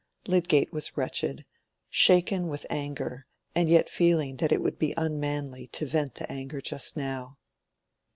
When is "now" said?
6.97-7.37